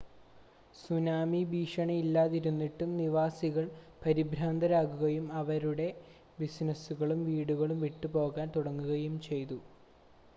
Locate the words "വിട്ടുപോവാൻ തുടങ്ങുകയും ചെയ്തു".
7.85-9.59